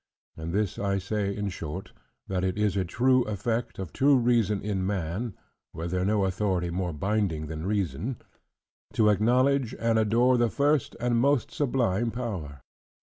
[0.35, 1.91] And this I say in short;
[2.25, 5.35] that it is a true effect of true reason in man
[5.75, 8.17] (were there no authority more binding than reason)
[8.93, 12.63] to acknowledge and adore the first and most sublime power.